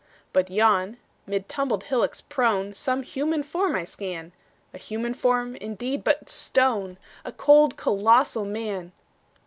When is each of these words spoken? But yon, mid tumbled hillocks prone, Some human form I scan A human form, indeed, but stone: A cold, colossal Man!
But 0.33 0.49
yon, 0.49 0.97
mid 1.27 1.47
tumbled 1.47 1.83
hillocks 1.83 2.21
prone, 2.21 2.73
Some 2.73 3.03
human 3.03 3.43
form 3.43 3.75
I 3.75 3.83
scan 3.83 4.31
A 4.73 4.79
human 4.79 5.13
form, 5.13 5.55
indeed, 5.55 6.03
but 6.03 6.27
stone: 6.27 6.97
A 7.23 7.31
cold, 7.31 7.77
colossal 7.77 8.43
Man! 8.45 8.93